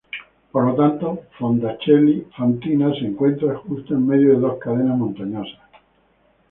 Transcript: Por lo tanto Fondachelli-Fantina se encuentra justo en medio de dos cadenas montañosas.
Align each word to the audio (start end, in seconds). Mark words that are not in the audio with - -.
Por 0.51 0.65
lo 0.65 0.73
tanto 0.73 1.25
Fondachelli-Fantina 1.37 2.91
se 2.95 3.05
encuentra 3.05 3.55
justo 3.59 3.93
en 3.93 4.07
medio 4.07 4.31
de 4.31 4.39
dos 4.39 4.57
cadenas 4.57 4.97
montañosas. 4.97 5.59